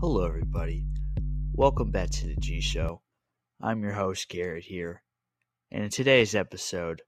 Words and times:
Hello, 0.00 0.24
everybody. 0.24 0.86
Welcome 1.52 1.90
back 1.90 2.08
to 2.08 2.26
the 2.28 2.36
G 2.36 2.62
Show. 2.62 3.02
I'm 3.60 3.82
your 3.82 3.92
host, 3.92 4.30
Garrett, 4.30 4.64
here. 4.64 5.02
And 5.70 5.84
in 5.84 5.90
today's 5.90 6.34
episode, 6.34 7.02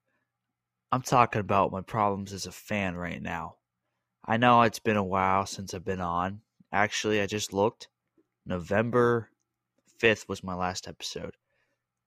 I'm 0.92 1.00
talking 1.00 1.40
about 1.40 1.72
my 1.72 1.80
problems 1.80 2.34
as 2.34 2.44
a 2.44 2.52
fan 2.52 2.94
right 2.94 3.22
now. 3.22 3.54
I 4.26 4.36
know 4.36 4.60
it's 4.60 4.78
been 4.78 4.98
a 4.98 5.02
while 5.02 5.46
since 5.46 5.72
I've 5.72 5.86
been 5.86 6.02
on. 6.02 6.42
Actually, 6.70 7.22
I 7.22 7.26
just 7.26 7.54
looked. 7.54 7.88
November 8.44 9.30
5th 9.98 10.28
was 10.28 10.44
my 10.44 10.54
last 10.54 10.86
episode. 10.86 11.34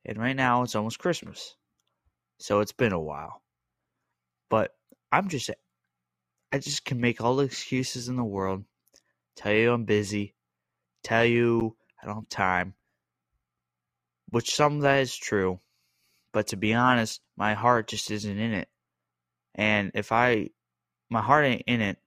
And 0.05 0.19
right 0.19 0.35
now, 0.35 0.61
it's 0.61 0.75
almost 0.75 0.99
Christmas. 0.99 1.55
So 2.37 2.59
it's 2.59 2.73
been 2.73 2.93
a 2.93 3.01
while. 3.01 3.41
But 4.51 4.75
I'm 5.11 5.29
just, 5.29 5.49
I 6.53 6.59
just 6.59 6.85
can 6.85 7.01
make 7.01 7.21
all 7.21 7.37
the 7.37 7.45
excuses 7.45 8.07
in 8.07 8.17
the 8.17 8.23
world, 8.23 8.65
tell 9.35 9.51
you 9.51 9.73
I'm 9.73 9.85
busy, 9.85 10.34
tell 11.05 11.25
you 11.25 11.75
I 12.01 12.05
don't 12.05 12.15
have 12.15 12.29
time, 12.29 12.73
which 14.29 14.55
some 14.55 14.77
of 14.77 14.81
that 14.81 14.99
is 14.99 15.15
true. 15.15 15.59
But 16.33 16.47
to 16.47 16.57
be 16.57 16.73
honest, 16.73 17.21
my 17.37 17.53
heart 17.53 17.87
just 17.87 18.11
isn't 18.11 18.37
in 18.37 18.53
it. 18.53 18.67
And 19.53 19.91
if 19.93 20.11
I, 20.11 20.49
my 21.09 21.21
heart 21.21 21.45
ain't 21.45 21.63
in 21.65 21.79
it, 21.79 21.97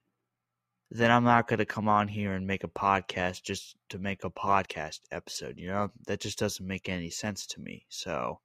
then 0.90 1.10
I'm 1.10 1.24
not 1.24 1.48
to 1.48 1.64
come 1.64 1.88
on 1.88 2.08
here 2.08 2.32
and 2.32 2.46
make 2.46 2.64
a 2.64 2.68
podcast 2.68 3.42
just 3.42 3.76
to 3.90 3.98
make 3.98 4.24
a 4.24 4.30
podcast 4.30 5.00
episode. 5.10 5.58
You 5.58 5.68
know, 5.68 5.90
that 6.06 6.20
just 6.20 6.38
doesn't 6.38 6.66
make 6.66 6.88
any 6.88 7.10
sense 7.10 7.46
to 7.48 7.60
me. 7.60 7.86
So 7.88 8.40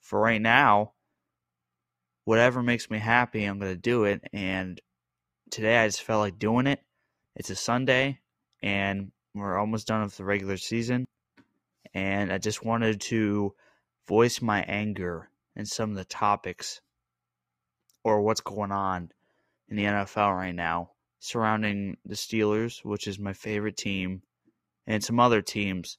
for 0.00 0.20
right 0.20 0.40
now, 0.40 0.92
whatever 2.24 2.62
makes 2.62 2.90
me 2.90 2.98
happy, 2.98 3.44
I'm 3.44 3.58
to 3.74 3.76
do 3.76 4.04
it. 4.04 4.22
And 4.32 4.80
today 5.50 5.78
I 5.78 5.88
just 5.88 6.02
felt 6.02 6.20
like 6.20 6.38
doing 6.38 6.66
it. 6.66 6.80
It's 7.36 7.50
a 7.50 7.56
Sunday, 7.56 8.20
and 8.62 9.12
we're 9.40 9.58
almost 9.58 9.86
done 9.86 10.02
with 10.02 10.16
the 10.16 10.24
regular 10.24 10.56
season. 10.56 11.06
And 11.94 12.32
I 12.32 12.38
just 12.38 12.64
wanted 12.64 13.00
to 13.02 13.54
voice 14.08 14.40
my 14.40 14.62
anger 14.62 15.30
in 15.54 15.66
some 15.66 15.90
of 15.90 15.96
the 15.96 16.04
topics 16.04 16.80
or 18.04 18.22
what's 18.22 18.40
going 18.40 18.72
on 18.72 19.10
in 19.68 19.76
the 19.76 19.84
NFL 19.84 20.34
right 20.36 20.54
now 20.54 20.90
surrounding 21.18 21.96
the 22.04 22.14
Steelers, 22.14 22.84
which 22.84 23.06
is 23.08 23.18
my 23.18 23.32
favorite 23.32 23.76
team, 23.76 24.22
and 24.86 25.02
some 25.02 25.18
other 25.18 25.42
teams 25.42 25.98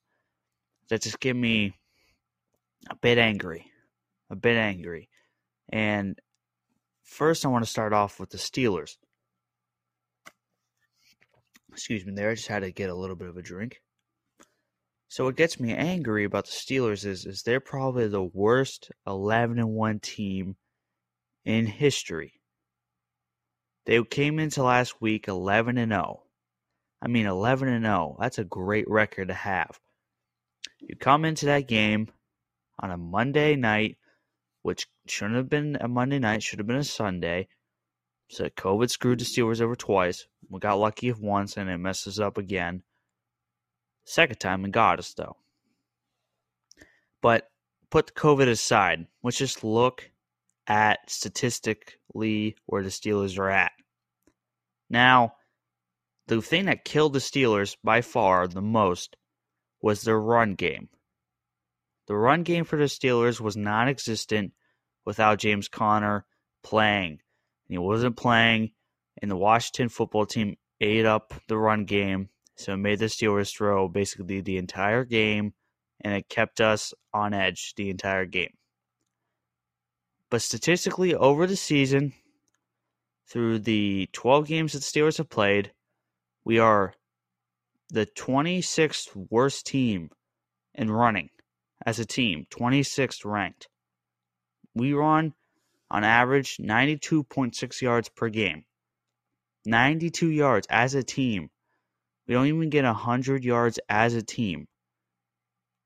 that 0.89 1.01
just 1.01 1.19
get 1.19 1.35
me 1.35 1.73
a 2.89 2.95
bit 2.95 3.17
angry. 3.17 3.71
A 4.29 4.35
bit 4.35 4.57
angry. 4.57 5.09
And 5.69 6.17
first, 7.03 7.45
I 7.45 7.49
want 7.49 7.65
to 7.65 7.69
start 7.69 7.93
off 7.93 8.19
with 8.19 8.29
the 8.29 8.37
Steelers. 8.37 8.97
Excuse 11.77 12.07
me 12.07 12.13
there, 12.15 12.31
I 12.31 12.33
just 12.33 12.47
had 12.47 12.63
to 12.63 12.71
get 12.71 12.89
a 12.89 12.95
little 12.95 13.15
bit 13.15 13.29
of 13.29 13.37
a 13.37 13.41
drink. 13.43 13.83
So 15.09 15.25
what 15.25 15.35
gets 15.35 15.59
me 15.59 15.75
angry 15.75 16.23
about 16.23 16.45
the 16.45 16.51
Steelers 16.51 17.05
is 17.05 17.27
is 17.27 17.43
they're 17.43 17.59
probably 17.59 18.07
the 18.07 18.23
worst 18.23 18.91
11 19.05 19.59
and 19.59 19.75
1 19.75 19.99
team 19.99 20.55
in 21.45 21.67
history. 21.67 22.41
They 23.85 24.03
came 24.03 24.39
into 24.39 24.63
last 24.63 24.99
week 24.99 25.27
11 25.27 25.77
and 25.77 25.91
0. 25.91 26.23
I 26.99 27.07
mean 27.09 27.27
11 27.27 27.67
and 27.67 27.85
0. 27.85 28.17
That's 28.19 28.39
a 28.39 28.43
great 28.43 28.89
record 28.89 29.27
to 29.27 29.35
have. 29.35 29.79
You 30.79 30.95
come 30.95 31.25
into 31.25 31.45
that 31.45 31.67
game 31.67 32.07
on 32.79 32.89
a 32.89 32.97
Monday 32.97 33.55
night, 33.55 33.99
which 34.63 34.87
shouldn't 35.05 35.37
have 35.37 35.47
been 35.47 35.77
a 35.79 35.87
Monday 35.87 36.17
night, 36.17 36.41
should 36.41 36.57
have 36.57 36.67
been 36.67 36.77
a 36.77 36.83
Sunday. 36.83 37.47
So 38.29 38.49
COVID 38.49 38.89
screwed 38.89 39.19
the 39.19 39.25
Steelers 39.25 39.61
over 39.61 39.75
twice. 39.75 40.27
We 40.49 40.59
got 40.59 40.79
lucky 40.79 41.09
if 41.09 41.19
once 41.19 41.57
and 41.57 41.69
it 41.69 41.77
messes 41.77 42.19
up 42.19 42.37
again. 42.37 42.83
Second 44.03 44.39
time 44.39 44.65
it 44.65 44.71
got 44.71 44.99
us 44.99 45.13
though. 45.13 45.37
But 47.21 47.49
put 47.89 48.15
COVID 48.15 48.47
aside. 48.47 49.07
Let's 49.23 49.37
just 49.37 49.63
look 49.63 50.11
at 50.67 51.09
statistically 51.09 52.55
where 52.65 52.83
the 52.83 52.89
Steelers 52.89 53.37
are 53.39 53.49
at. 53.49 53.71
Now, 54.89 55.35
the 56.27 56.41
thing 56.41 56.65
that 56.65 56.85
killed 56.85 57.13
the 57.13 57.19
Steelers 57.19 57.77
by 57.83 58.01
far 58.01 58.47
the 58.47 58.61
most 58.61 59.15
was 59.81 60.01
their 60.01 60.19
run 60.19 60.55
game. 60.55 60.89
The 62.07 62.15
run 62.15 62.43
game 62.43 62.65
for 62.65 62.77
the 62.77 62.85
Steelers 62.85 63.39
was 63.39 63.55
non 63.55 63.87
existent 63.87 64.53
without 65.05 65.39
James 65.39 65.67
Conner 65.67 66.25
playing. 66.63 67.19
And 67.67 67.73
he 67.73 67.77
wasn't 67.77 68.17
playing, 68.17 68.71
and 69.21 69.29
the 69.29 69.37
Washington 69.37 69.89
football 69.89 70.25
team 70.25 70.55
ate 70.79 71.05
up 71.05 71.33
the 71.47 71.57
run 71.57 71.85
game, 71.85 72.29
so 72.55 72.73
it 72.73 72.77
made 72.77 72.99
the 72.99 73.05
Steelers 73.05 73.55
throw 73.55 73.87
basically 73.87 74.41
the 74.41 74.57
entire 74.57 75.03
game, 75.03 75.53
and 76.01 76.13
it 76.13 76.29
kept 76.29 76.61
us 76.61 76.93
on 77.13 77.33
edge 77.33 77.73
the 77.75 77.89
entire 77.89 78.25
game. 78.25 78.53
But 80.29 80.41
statistically, 80.41 81.15
over 81.15 81.47
the 81.47 81.55
season, 81.55 82.13
through 83.29 83.59
the 83.59 84.09
12 84.13 84.47
games 84.47 84.73
that 84.73 84.79
the 84.79 84.85
Steelers 84.85 85.17
have 85.17 85.29
played, 85.29 85.71
we 86.45 86.59
are 86.59 86.93
the 87.89 88.05
26th 88.05 89.09
worst 89.29 89.65
team 89.65 90.09
in 90.73 90.91
running 90.91 91.29
as 91.85 91.99
a 91.99 92.05
team, 92.05 92.45
26th 92.51 93.25
ranked. 93.25 93.67
We 94.75 94.93
run 94.93 95.33
on 95.89 96.03
average 96.03 96.57
92.6 96.57 97.81
yards 97.81 98.09
per 98.09 98.29
game. 98.29 98.65
92 99.65 100.29
yards 100.31 100.67
as 100.69 100.95
a 100.95 101.03
team. 101.03 101.49
We 102.27 102.33
don't 102.33 102.47
even 102.47 102.69
get 102.69 102.83
100 102.83 103.43
yards 103.43 103.79
as 103.89 104.13
a 104.13 104.21
team. 104.21 104.67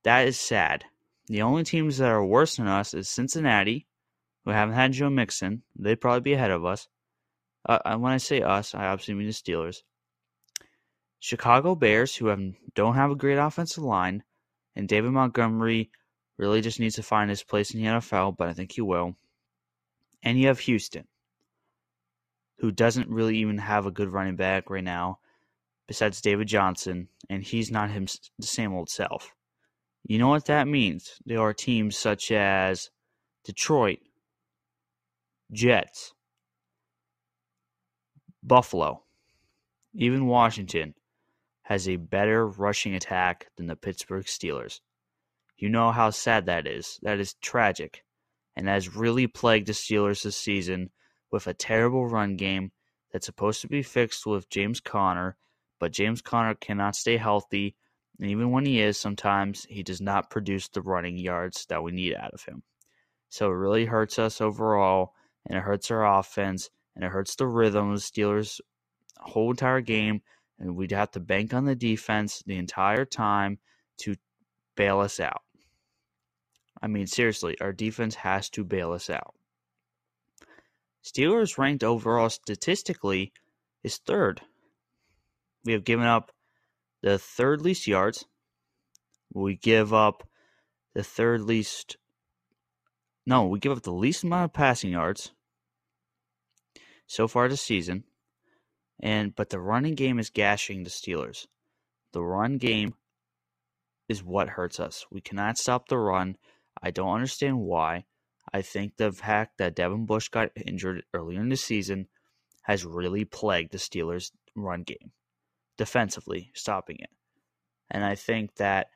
That 0.04 0.28
is 0.28 0.40
sad. 0.40 0.86
The 1.28 1.44
only 1.44 1.64
teams 1.64 1.98
that 1.98 2.10
are 2.10 2.26
worse 2.26 2.58
than 2.58 2.68
us 2.68 2.94
is 2.94 3.08
Cincinnati, 3.08 3.88
who 4.44 4.52
haven't 4.52 4.76
had 4.76 4.94
Joe 4.94 5.10
Mixon. 5.10 5.64
They'd 5.76 6.02
probably 6.02 6.22
be 6.22 6.34
ahead 6.34 6.52
of 6.52 6.66
us. 6.66 6.88
Uh, 7.68 7.98
when 7.98 8.12
I 8.12 8.18
say 8.18 8.42
us, 8.42 8.74
I 8.74 8.88
obviously 8.88 9.14
mean 9.14 9.28
the 9.28 9.34
Steelers. 9.34 9.84
Chicago 11.20 11.76
Bears, 11.76 12.16
who 12.16 12.28
have, 12.28 12.42
don't 12.74 12.96
have 12.96 13.12
a 13.12 13.16
great 13.16 13.38
offensive 13.38 13.84
line, 13.84 14.24
and 14.76 14.88
David 14.88 15.12
Montgomery 15.12 15.92
really 16.38 16.62
just 16.62 16.80
needs 16.80 16.96
to 16.96 17.04
find 17.04 17.30
his 17.30 17.44
place 17.44 17.74
in 17.74 17.82
the 17.82 17.88
NFL, 17.88 18.36
but 18.36 18.48
I 18.48 18.54
think 18.54 18.72
he 18.72 18.82
will. 18.82 19.16
And 20.24 20.40
you 20.40 20.48
have 20.48 20.60
Houston, 20.60 21.08
who 22.60 22.72
doesn't 22.72 23.10
really 23.10 23.38
even 23.38 23.58
have 23.58 23.86
a 23.86 23.92
good 23.92 24.10
running 24.10 24.36
back 24.36 24.70
right 24.70 24.84
now, 24.84 25.20
besides 25.88 26.22
David 26.22 26.48
Johnson, 26.48 27.08
and 27.30 27.44
he's 27.44 27.72
not 27.72 27.90
him 27.90 28.08
the 28.38 28.48
same 28.48 28.74
old 28.74 28.90
self. 28.90 29.34
You 30.04 30.20
know 30.20 30.30
what 30.30 30.46
that 30.46 30.68
means? 30.68 31.20
There 31.26 31.42
are 31.42 31.54
teams 31.54 31.98
such 31.98 32.32
as 32.32 32.90
Detroit, 33.44 34.00
Jets, 35.52 36.14
Buffalo, 38.44 39.04
even 39.94 40.28
Washington 40.28 40.96
has 41.64 41.88
a 41.88 41.96
better 41.98 42.48
rushing 42.48 42.96
attack 42.96 43.48
than 43.56 43.68
the 43.68 43.76
Pittsburgh 43.76 44.26
Steelers. 44.26 44.80
You 45.58 45.70
know 45.70 45.92
how 45.92 46.10
sad 46.10 46.48
that 46.48 46.66
is. 46.66 47.00
That 47.04 47.20
is 47.20 47.36
tragic. 47.36 48.04
And 48.56 48.68
has 48.68 48.96
really 48.96 49.28
plagued 49.28 49.68
the 49.68 49.74
Steelers 49.74 50.24
this 50.24 50.36
season 50.36 50.90
with 51.32 51.48
a 51.48 51.54
terrible 51.54 52.08
run 52.08 52.36
game 52.36 52.72
that's 53.12 53.26
supposed 53.26 53.62
to 53.62 53.68
be 53.68 53.82
fixed 53.82 54.26
with 54.26 54.50
James 54.50 54.80
Conner, 54.80 55.38
but 55.80 55.94
James 55.94 56.22
Conner 56.22 56.56
cannot 56.56 56.96
stay 56.96 57.18
healthy. 57.18 57.76
And 58.20 58.30
even 58.30 58.52
when 58.52 58.66
he 58.66 58.82
is, 58.82 58.98
sometimes 58.98 59.66
he 59.70 59.84
does 59.84 60.02
not 60.02 60.30
produce 60.30 60.68
the 60.68 60.82
running 60.82 61.18
yards 61.18 61.66
that 61.68 61.82
we 61.82 61.92
need 61.92 62.14
out 62.16 62.34
of 62.34 62.44
him. 62.44 62.64
So 63.30 63.48
it 63.48 63.56
really 63.56 63.86
hurts 63.86 64.20
us 64.20 64.42
overall, 64.42 65.14
and 65.46 65.58
it 65.58 65.64
hurts 65.64 65.90
our 65.90 66.20
offense, 66.20 66.70
and 66.96 67.06
it 67.06 67.12
hurts 67.12 67.36
the 67.36 67.48
rhythm 67.48 67.92
of 67.92 67.96
the 67.96 68.02
Steelers' 68.02 68.60
whole 69.18 69.52
entire 69.52 69.82
game. 69.82 70.22
And 70.60 70.76
we'd 70.76 70.92
have 70.92 71.12
to 71.12 71.20
bank 71.20 71.54
on 71.54 71.66
the 71.66 71.76
defense 71.76 72.44
the 72.46 72.58
entire 72.58 73.06
time 73.06 73.58
to 74.00 74.16
bail 74.76 75.00
us 75.00 75.20
out. 75.20 75.42
I 76.82 76.88
mean, 76.88 77.08
seriously, 77.08 77.60
our 77.62 77.74
defense 77.74 78.16
has 78.16 78.50
to 78.52 78.64
bail 78.64 78.92
us 78.92 79.10
out. 79.10 79.36
Steelers 81.04 81.58
ranked 81.58 81.84
overall 81.84 82.30
statistically 82.30 83.34
is 83.84 83.98
third. 83.98 84.42
We 85.64 85.74
have 85.74 85.84
given 85.84 86.06
up 86.06 86.32
the 87.02 87.18
third 87.18 87.62
least 87.62 87.88
yards. 87.88 88.26
We 89.34 89.56
give 89.56 89.94
up 89.94 90.28
the 90.94 91.04
third 91.04 91.42
least. 91.42 91.98
No, 93.26 93.48
we 93.48 93.60
give 93.60 93.72
up 93.72 93.84
the 93.84 93.92
least 93.92 94.24
amount 94.24 94.46
of 94.46 94.54
passing 94.54 94.92
yards 94.92 95.32
so 97.08 97.28
far 97.28 97.48
this 97.48 97.62
season. 97.62 98.04
And 99.00 99.36
but 99.36 99.50
the 99.50 99.60
running 99.60 99.96
game 99.96 100.20
is 100.20 100.30
gashing 100.30 100.84
the 100.84 100.90
Steelers. 100.90 101.48
The 102.14 102.22
run 102.22 102.58
game 102.58 102.94
is 104.08 104.24
what 104.24 104.50
hurts 104.50 104.80
us. 104.80 105.06
We 105.10 105.22
cannot 105.22 105.58
stop 105.58 105.88
the 105.88 105.98
run. 105.98 106.38
I 106.82 106.92
don't 106.92 107.14
understand 107.14 107.60
why. 107.60 108.06
I 108.54 108.62
think 108.62 108.98
the 108.98 109.12
fact 109.12 109.58
that 109.58 109.76
Devin 109.76 110.06
Bush 110.06 110.30
got 110.30 110.52
injured 110.56 111.04
earlier 111.14 111.40
in 111.40 111.50
the 111.50 111.58
season 111.58 112.08
has 112.64 112.86
really 112.86 113.26
plagued 113.26 113.72
the 113.72 113.78
Steelers' 113.78 114.32
run 114.56 114.84
game 114.84 115.12
defensively, 115.78 116.52
stopping 116.54 116.98
it. 117.00 117.10
And 117.90 118.04
I 118.04 118.16
think 118.16 118.56
that 118.56 118.88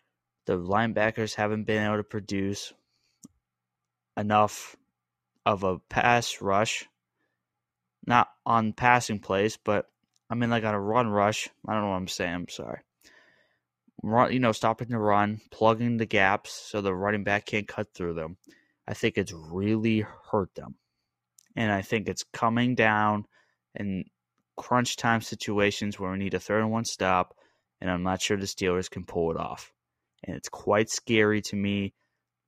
the 0.45 0.57
linebackers 0.57 1.35
haven't 1.35 1.63
been 1.63 1.83
able 1.83 1.97
to 1.97 2.03
produce 2.03 2.73
enough 4.17 4.75
of 5.45 5.63
a 5.63 5.79
pass 5.79 6.41
rush, 6.41 6.87
not 8.05 8.29
on 8.45 8.73
passing 8.73 9.19
plays, 9.19 9.57
but 9.57 9.89
I 10.29 10.35
mean 10.35 10.49
like 10.49 10.63
on 10.63 10.73
a 10.73 10.79
run 10.79 11.09
rush. 11.09 11.49
I 11.67 11.73
don't 11.73 11.83
know 11.83 11.89
what 11.89 11.95
I'm 11.95 12.07
saying. 12.07 12.33
I'm 12.33 12.49
sorry. 12.49 12.79
Run, 14.07 14.31
you 14.31 14.39
know, 14.39 14.51
stopping 14.51 14.89
the 14.89 14.99
run, 14.99 15.41
plugging 15.49 15.97
the 15.97 16.05
gaps 16.05 16.51
so 16.51 16.79
the 16.79 16.93
running 16.93 17.23
back 17.23 17.47
can't 17.47 17.67
cut 17.67 17.87
through 17.95 18.13
them. 18.13 18.37
I 18.87 18.93
think 18.93 19.17
it's 19.17 19.33
really 19.33 20.05
hurt 20.31 20.53
them, 20.53 20.75
and 21.55 21.71
I 21.71 21.81
think 21.81 22.07
it's 22.07 22.23
coming 22.31 22.75
down 22.75 23.25
in 23.73 24.05
crunch 24.57 24.95
time 24.95 25.21
situations 25.21 25.99
where 25.99 26.11
we 26.11 26.19
need 26.19 26.35
a 26.35 26.39
third 26.39 26.61
and 26.61 26.71
one 26.71 26.85
stop, 26.85 27.35
and 27.81 27.89
I'm 27.89 28.03
not 28.03 28.21
sure 28.21 28.37
the 28.37 28.45
Steelers 28.45 28.91
can 28.91 29.05
pull 29.05 29.31
it 29.31 29.37
off. 29.37 29.73
And 30.23 30.35
it's 30.35 30.49
quite 30.49 30.91
scary 30.91 31.41
to 31.41 31.55
me 31.55 31.95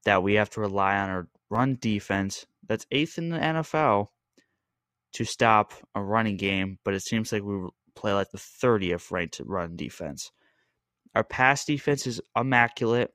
that 0.06 0.22
we 0.22 0.36
have 0.36 0.52
to 0.52 0.62
rely 0.62 0.98
on 0.98 1.10
our 1.10 1.28
run 1.50 1.78
defense 1.82 2.46
that's 2.68 2.86
eighth 2.92 3.18
in 3.18 3.30
the 3.30 3.40
NFL 3.40 4.08
to 5.14 5.26
stop 5.26 5.74
a 5.96 6.04
running 6.04 6.38
game, 6.38 6.78
but 6.84 6.94
it 6.94 7.02
seems 7.02 7.32
like 7.32 7.42
we 7.42 7.68
play 7.96 8.14
like 8.14 8.30
the 8.32 8.38
30th 8.38 9.10
ranked 9.10 9.42
run 9.44 9.76
defense. 9.76 10.32
Our 11.18 11.24
pass 11.24 11.66
defense 11.66 12.06
is 12.06 12.22
immaculate, 12.36 13.12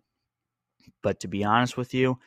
but 1.04 1.20
to 1.20 1.28
be 1.28 1.44
honest 1.44 1.76
with 1.76 1.94
you, 1.94 2.19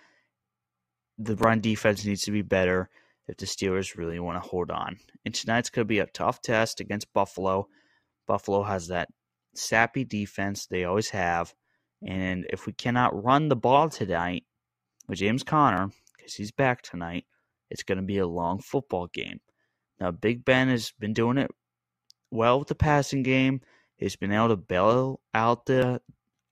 the 1.18 1.36
run 1.36 1.60
defense 1.60 2.06
needs 2.06 2.22
to 2.22 2.32
be 2.32 2.44
better 2.44 2.90
if 3.28 3.36
the 3.36 3.46
Steelers 3.46 3.98
really 3.98 4.22
want 4.22 4.42
to 4.42 4.50
hold 4.50 4.72
on. 4.72 4.96
And 5.26 5.36
tonight's 5.36 5.70
going 5.70 5.84
to 5.84 5.86
be 5.86 6.00
a 6.00 6.06
tough 6.06 6.42
test 6.42 6.80
against 6.80 7.12
Buffalo. 7.12 7.68
Buffalo 8.26 8.64
has 8.64 8.88
that 8.88 9.10
sappy 9.54 10.06
defense 10.06 10.66
they 10.66 10.86
always 10.86 11.10
have. 11.10 11.54
And 12.02 12.46
if 12.50 12.66
we 12.66 12.72
cannot 12.72 13.22
run 13.22 13.50
the 13.50 13.58
ball 13.58 13.90
tonight 13.90 14.46
with 15.10 15.20
James 15.20 15.44
Conner, 15.44 15.90
because 16.16 16.36
he's 16.36 16.54
back 16.54 16.84
tonight, 16.84 17.26
it's 17.70 17.84
going 17.84 17.98
to 17.98 18.02
be 18.02 18.20
a 18.20 18.28
long 18.28 18.62
football 18.62 19.08
game. 19.08 19.42
Now, 20.00 20.12
Big 20.12 20.46
Ben 20.46 20.70
has 20.70 20.94
been 21.02 21.12
doing 21.12 21.38
it 21.38 21.52
well 22.32 22.60
with 22.60 22.70
the 22.70 22.76
passing 22.76 23.24
game. 23.24 23.60
He's 23.98 24.16
been 24.16 24.32
able 24.32 24.50
to 24.50 24.58
bail 24.58 25.22
out 25.34 25.66
the 25.66 26.02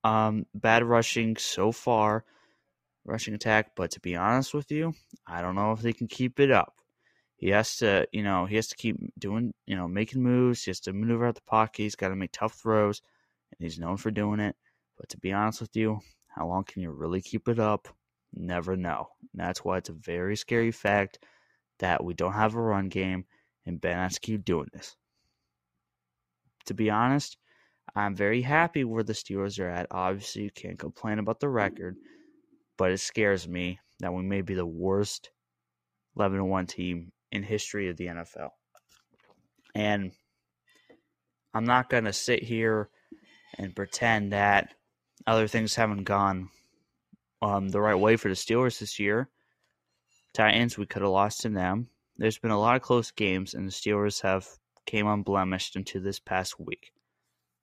um, 0.03 0.45
bad 0.53 0.83
rushing 0.83 1.35
so 1.37 1.71
far, 1.71 2.25
rushing 3.05 3.33
attack. 3.33 3.75
But 3.75 3.91
to 3.91 3.99
be 3.99 4.15
honest 4.15 4.53
with 4.53 4.71
you, 4.71 4.93
I 5.27 5.41
don't 5.41 5.55
know 5.55 5.71
if 5.71 5.81
they 5.81 5.93
can 5.93 6.07
keep 6.07 6.39
it 6.39 6.51
up. 6.51 6.75
He 7.35 7.49
has 7.49 7.75
to, 7.77 8.07
you 8.11 8.23
know, 8.23 8.45
he 8.45 8.55
has 8.55 8.67
to 8.67 8.75
keep 8.75 8.97
doing, 9.19 9.53
you 9.65 9.75
know, 9.75 9.87
making 9.87 10.23
moves. 10.23 10.63
He 10.63 10.69
has 10.69 10.79
to 10.81 10.93
maneuver 10.93 11.27
out 11.27 11.35
the 11.35 11.41
pocket. 11.41 11.83
He's 11.83 11.95
got 11.95 12.09
to 12.09 12.15
make 12.15 12.31
tough 12.31 12.53
throws, 12.53 13.01
and 13.51 13.65
he's 13.65 13.79
known 13.79 13.97
for 13.97 14.11
doing 14.11 14.39
it. 14.39 14.55
But 14.97 15.09
to 15.09 15.17
be 15.17 15.33
honest 15.33 15.59
with 15.59 15.75
you, 15.75 15.99
how 16.29 16.47
long 16.47 16.63
can 16.63 16.81
you 16.81 16.91
really 16.91 17.21
keep 17.21 17.49
it 17.49 17.59
up? 17.59 17.89
never 18.35 18.75
know. 18.75 19.07
And 19.33 19.41
that's 19.41 19.63
why 19.63 19.77
it's 19.77 19.89
a 19.89 19.93
very 19.93 20.35
scary 20.35 20.71
fact 20.71 21.19
that 21.79 22.03
we 22.03 22.13
don't 22.13 22.33
have 22.33 22.55
a 22.55 22.61
run 22.61 22.89
game 22.89 23.25
and 23.65 23.79
Ben 23.79 23.97
has 23.97 24.15
to 24.15 24.19
keep 24.19 24.43
doing 24.43 24.67
this. 24.73 24.95
To 26.67 26.73
be 26.73 26.89
honest, 26.89 27.37
I'm 27.95 28.15
very 28.15 28.41
happy 28.41 28.83
where 28.83 29.03
the 29.03 29.13
Steelers 29.13 29.59
are 29.59 29.69
at. 29.69 29.87
Obviously, 29.91 30.43
you 30.43 30.51
can't 30.51 30.79
complain 30.79 31.19
about 31.19 31.39
the 31.39 31.49
record, 31.49 31.97
but 32.77 32.91
it 32.91 32.99
scares 32.99 33.47
me 33.47 33.79
that 33.99 34.13
we 34.13 34.23
may 34.23 34.41
be 34.41 34.55
the 34.55 34.65
worst 34.65 35.29
11 36.15 36.47
1 36.47 36.65
team 36.67 37.11
in 37.31 37.43
history 37.43 37.89
of 37.89 37.97
the 37.97 38.07
NFL. 38.07 38.49
And 39.75 40.11
I'm 41.53 41.65
not 41.65 41.89
going 41.89 42.05
to 42.05 42.13
sit 42.13 42.43
here 42.43 42.89
and 43.57 43.75
pretend 43.75 44.33
that 44.33 44.73
other 45.27 45.47
things 45.47 45.75
haven't 45.75 46.03
gone 46.03 46.49
um, 47.41 47.69
the 47.69 47.81
right 47.81 47.95
way 47.95 48.15
for 48.15 48.29
the 48.29 48.35
Steelers 48.35 48.79
this 48.79 48.99
year. 48.99 49.29
Titans, 50.33 50.77
we 50.77 50.85
could 50.85 51.01
have 51.01 51.11
lost 51.11 51.41
to 51.41 51.49
them. 51.49 51.89
There's 52.17 52.39
been 52.39 52.51
a 52.51 52.59
lot 52.59 52.75
of 52.75 52.81
close 52.81 53.11
games, 53.11 53.53
and 53.53 53.67
the 53.67 53.71
Steelers 53.71 54.21
have 54.21 54.47
came 54.85 55.07
unblemished 55.07 55.75
into 55.75 55.99
this 55.99 56.19
past 56.19 56.59
week. 56.59 56.91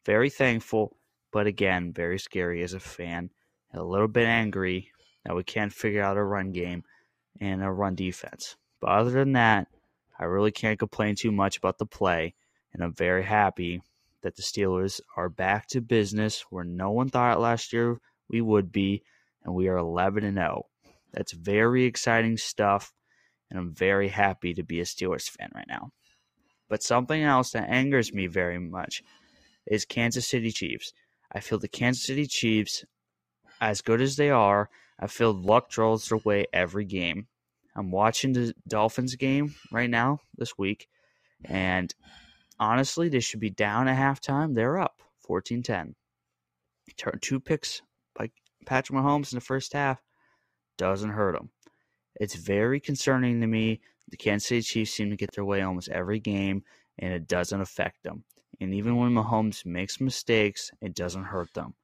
Very 0.05 0.31
thankful, 0.31 0.97
but 1.33 1.47
again, 1.47 1.93
very 1.93 2.19
scary 2.19 2.63
as 2.63 2.75
a 2.75 2.81
fan. 2.81 3.31
And 3.73 3.81
a 3.81 3.85
little 3.85 4.09
bit 4.09 4.27
angry 4.27 4.91
that 5.25 5.37
we 5.37 5.45
can't 5.45 5.73
figure 5.73 6.03
out 6.03 6.17
a 6.17 6.25
run 6.25 6.53
game 6.53 6.85
and 7.41 7.63
a 7.63 7.71
run 7.71 7.95
defense. 7.95 8.57
But 8.81 8.91
other 8.91 9.11
than 9.11 9.33
that, 9.33 9.69
I 10.19 10.25
really 10.25 10.51
can't 10.51 10.79
complain 10.79 11.15
too 11.15 11.33
much 11.33 11.57
about 11.57 11.79
the 11.79 11.87
play, 11.87 12.35
and 12.73 12.83
I'm 12.83 12.95
very 12.95 13.25
happy 13.25 13.83
that 14.23 14.37
the 14.37 14.43
Steelers 14.43 15.01
are 15.17 15.29
back 15.29 15.67
to 15.69 15.81
business 15.81 16.45
where 16.51 16.65
no 16.65 16.91
one 16.91 17.09
thought 17.09 17.41
last 17.41 17.73
year 17.73 17.99
we 18.29 18.41
would 18.41 18.71
be 18.71 19.03
and 19.45 19.55
we 19.55 19.69
are 19.69 19.79
11 19.79 20.25
and 20.25 20.37
0. 20.37 20.67
That's 21.13 21.33
very 21.33 21.85
exciting 21.85 22.37
stuff, 22.37 22.93
and 23.49 23.59
I'm 23.59 23.75
very 23.75 24.09
happy 24.09 24.55
to 24.55 24.63
be 24.63 24.81
a 24.81 24.85
Steelers 24.85 25.29
fan 25.29 25.51
right 25.55 25.67
now. 25.69 25.91
But 26.71 26.83
something 26.83 27.23
else 27.23 27.51
that 27.51 27.69
angers 27.69 28.15
me 28.15 28.29
very 28.29 28.59
much 28.59 29.03
is 29.67 29.85
Kansas 29.85 30.27
City 30.27 30.51
Chiefs. 30.51 30.95
I 31.31 31.41
feel 31.41 31.59
the 31.59 31.69
Kansas 31.69 32.05
City 32.05 32.27
Chiefs, 32.27 32.85
as 33.61 33.83
good 33.83 34.01
as 34.01 34.17
they 34.17 34.31
are, 34.31 34.71
I 34.99 35.09
feel 35.09 35.33
luck 35.33 35.69
draws 35.69 36.09
their 36.09 36.19
way 36.19 36.47
every 36.53 36.85
game. 36.87 37.27
I'm 37.77 37.91
watching 37.91 38.33
the 38.33 38.55
Dolphins 38.67 39.17
game 39.17 39.55
right 39.71 39.91
now 39.91 40.21
this 40.37 40.57
week, 40.57 40.89
and 41.45 41.95
honestly, 42.59 43.09
they 43.09 43.21
should 43.21 43.41
be 43.41 43.51
down 43.51 43.89
at 43.89 43.99
halftime. 43.99 44.55
They're 44.55 44.79
up 44.79 45.03
14 45.27 45.63
10. 45.63 45.95
Turn 46.97 47.19
two 47.21 47.41
picks 47.41 47.83
by 48.15 48.31
Patrick 48.65 48.99
Mahomes 48.99 49.33
in 49.33 49.37
the 49.37 49.45
first 49.45 49.73
half 49.73 50.01
doesn't 50.77 51.11
hurt 51.11 51.35
them. 51.35 51.51
It's 52.17 52.35
very 52.35 52.81
concerning 52.81 53.41
to 53.41 53.47
me. 53.47 53.81
The 54.11 54.17
Kansas 54.17 54.49
City 54.49 54.63
Chiefs 54.63 54.93
seem 54.93 55.11
to 55.11 55.17
get 55.17 55.33
their 55.33 55.45
way 55.45 55.63
almost 55.63 55.89
every 55.89 56.21
game, 56.21 56.65
and 56.99 57.13
it 57.13 57.29
doesn't 57.29 57.61
affect 57.61 58.03
them. 58.03 58.25
And 58.61 58.75
even 58.75 58.97
when 58.97 59.13
Mahomes 59.13 59.65
makes 59.65 60.01
mistakes, 60.01 60.71
it 60.81 60.95
doesn't 60.95 61.25
hurt 61.25 61.55
them. 61.55 61.75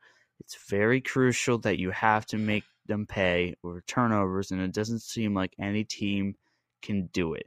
It's 0.41 0.57
very 0.69 1.01
crucial 1.01 1.59
that 1.59 1.79
you 1.79 1.91
have 1.91 2.27
to 2.27 2.37
make 2.39 2.65
them 2.87 3.07
pay 3.07 3.55
with 3.63 3.87
turnovers, 3.87 4.51
and 4.51 4.61
it 4.61 4.73
doesn't 4.73 5.03
seem 5.03 5.35
like 5.35 5.55
any 5.59 5.85
team 5.85 6.37
can 6.83 7.07
do 7.07 7.35
it. 7.35 7.47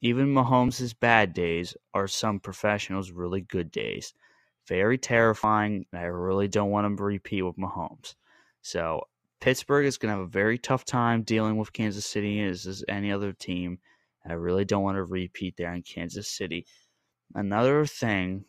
Even 0.00 0.32
Mahomes' 0.32 0.94
bad 0.98 1.32
days 1.32 1.76
are 1.94 2.08
some 2.08 2.40
professionals' 2.40 3.10
really 3.10 3.40
good 3.40 3.70
days. 3.70 4.14
Very 4.68 4.98
terrifying, 4.98 5.86
and 5.92 6.00
I 6.00 6.04
really 6.04 6.48
don't 6.48 6.70
want 6.70 6.96
to 6.96 7.02
repeat 7.02 7.42
with 7.42 7.56
Mahomes. 7.56 8.14
So 8.60 9.02
Pittsburgh 9.40 9.86
is 9.86 9.98
going 9.98 10.12
to 10.12 10.18
have 10.18 10.26
a 10.26 10.30
very 10.30 10.58
tough 10.58 10.84
time 10.84 11.22
dealing 11.22 11.56
with 11.56 11.72
Kansas 11.72 12.06
City 12.06 12.40
as, 12.42 12.66
as 12.66 12.84
any 12.88 13.10
other 13.10 13.32
team. 13.32 13.78
I 14.26 14.34
really 14.34 14.64
don't 14.64 14.82
want 14.82 14.96
to 14.96 15.04
repeat 15.04 15.56
there 15.56 15.72
in 15.74 15.82
Kansas 15.82 16.28
City. 16.28 16.66
Another 17.34 17.84
thing 17.86 18.44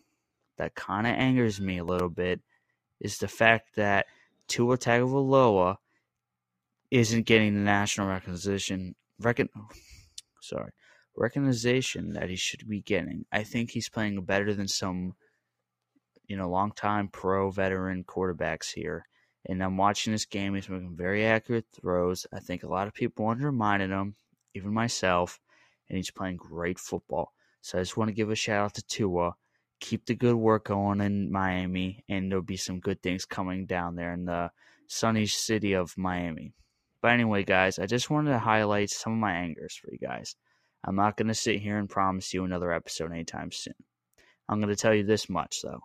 that 0.58 0.75
kind 0.75 1.08
of 1.08 1.13
angers 1.13 1.60
me 1.60 1.80
a 1.80 1.84
little 1.84 2.10
bit 2.10 2.42
is 3.00 3.18
the 3.18 3.27
fact 3.27 3.75
that 3.75 4.06
Tua 4.48 4.77
Tagovailoa 4.77 5.77
isn't 6.92 7.25
getting 7.25 7.56
the 7.56 7.62
national 7.62 8.08
recognition, 8.08 8.96
recon, 9.20 9.50
sorry, 10.42 10.72
recognition 11.15 12.13
that 12.13 12.30
he 12.30 12.36
should 12.36 12.68
be 12.68 12.82
getting. 12.82 13.25
I 13.32 13.44
think 13.44 13.72
he's 13.72 13.89
playing 13.89 14.24
better 14.25 14.53
than 14.53 14.68
some, 14.68 15.15
you 16.27 16.38
know, 16.38 16.50
long-time 16.50 17.08
pro 17.08 17.50
veteran 17.50 18.03
quarterbacks 18.03 18.74
here. 18.74 19.06
And 19.46 19.62
I'm 19.62 19.75
watching 19.75 20.13
this 20.13 20.25
game. 20.25 20.56
He's 20.56 20.70
making 20.70 20.96
very 20.96 21.25
accurate 21.25 21.65
throws. 21.74 22.25
I 22.32 22.39
think 22.39 22.63
a 22.63 22.70
lot 22.70 22.88
of 22.88 22.94
people 22.94 23.27
undermined 23.27 23.82
him, 23.82 24.15
even 24.53 24.74
myself, 24.74 25.39
and 25.90 25.98
he's 25.98 26.12
playing 26.12 26.38
great 26.38 26.80
football. 26.80 27.34
So 27.62 27.78
I 27.78 27.82
just 27.82 27.98
want 27.98 28.10
to 28.10 28.16
give 28.16 28.30
a 28.30 28.36
shout 28.36 28.66
out 28.66 28.74
to 28.75 28.84
Tua. 28.84 29.36
Keep 29.80 30.06
the 30.06 30.16
good 30.16 30.36
work 30.36 30.66
going 30.66 31.02
in 31.02 31.32
Miami, 31.32 32.04
and 32.08 32.32
there'll 32.32 32.44
be 32.44 32.58
some 32.58 32.80
good 32.80 33.02
things 33.02 33.25
coming 33.25 33.66
down 33.66 33.96
there 33.96 34.13
in 34.13 34.25
the 34.25 34.52
sunny 34.88 35.25
city 35.25 35.74
of 35.74 35.98
Miami. 35.98 36.54
But 37.02 37.12
anyway, 37.12 37.44
guys, 37.44 37.80
I 37.80 37.86
just 37.86 38.10
wanted 38.10 38.32
to 38.32 38.40
highlight 38.40 38.90
some 38.90 39.13
of 39.13 39.20
my 39.20 39.34
angers 39.34 39.75
for 39.75 39.92
you 39.92 39.98
guys. 39.98 40.36
I'm 40.86 40.96
not 40.96 41.18
going 41.18 41.28
to 41.28 41.34
sit 41.34 41.60
here 41.60 41.78
and 41.78 41.90
promise 41.90 42.34
you 42.34 42.44
another 42.44 42.72
episode 42.72 43.12
anytime 43.12 43.52
soon. 43.52 43.74
I'm 44.48 44.60
going 44.60 44.74
to 44.74 44.82
tell 44.82 44.94
you 44.94 45.04
this 45.04 45.30
much, 45.30 45.62
though. 45.62 45.82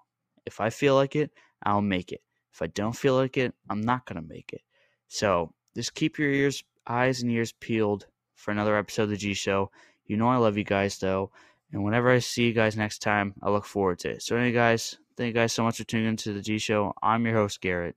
If 0.47 0.61
I 0.61 0.71
feel 0.71 0.95
like 0.95 1.17
it, 1.17 1.31
I'll 1.63 1.83
make 1.83 2.13
it. 2.13 2.23
If 2.53 2.63
I 2.63 2.67
don't 2.69 2.97
feel 2.97 3.15
like 3.15 3.37
it, 3.37 3.55
I'm 3.69 3.81
not 3.81 4.07
going 4.07 4.21
to 4.21 4.29
make 4.29 4.53
it. 4.53 4.63
So 5.09 5.53
just 5.77 5.95
keep 5.95 6.19
your 6.19 6.31
ears, 6.31 6.65
eyes, 6.87 7.23
and 7.23 7.31
ears 7.31 7.53
peeled 7.53 8.07
for 8.39 8.51
another 8.53 8.77
episode 8.77 9.05
of 9.05 9.11
the 9.11 9.17
G 9.17 9.35
Show. 9.35 9.71
You 10.07 10.17
know 10.17 10.29
I 10.29 10.37
love 10.37 10.57
you 10.57 10.65
guys, 10.65 10.99
though. 10.99 11.31
And 11.73 11.85
whenever 11.85 12.11
I 12.11 12.21
see 12.21 12.45
you 12.45 12.55
guys 12.55 12.77
next 12.77 13.01
time, 13.01 13.35
I 13.43 13.51
look 13.51 13.67
forward 13.67 13.99
to 14.01 14.11
it. 14.11 14.23
So, 14.23 14.37
anyway, 14.37 14.53
guys, 14.53 14.97
thank 15.17 15.29
you 15.29 15.35
guys 15.35 15.53
so 15.53 15.65
much 15.65 15.77
for 15.77 15.85
tuning 15.85 16.09
into 16.09 16.33
the 16.33 16.41
G 16.41 16.59
Show. 16.59 16.95
I'm 17.03 17.27
your 17.27 17.35
host, 17.35 17.61
Garrett. 17.61 17.97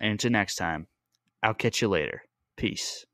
And 0.00 0.12
until 0.12 0.30
next 0.30 0.56
time, 0.56 0.86
I'll 1.42 1.54
catch 1.54 1.82
you 1.82 1.88
later. 1.88 2.22
Peace. 2.56 3.04